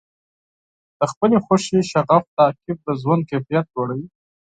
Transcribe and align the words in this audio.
د 0.99 1.01
خپلې 1.11 1.37
خوښې 1.45 1.79
شغف 1.91 2.23
تعقیب 2.37 2.77
د 2.83 2.87
ژوند 3.01 3.21
کیفیت 3.29 3.65
لوړوي. 3.73 4.07